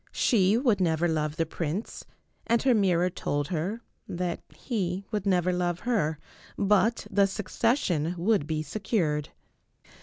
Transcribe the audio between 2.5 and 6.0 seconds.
her mirror told her that he would never love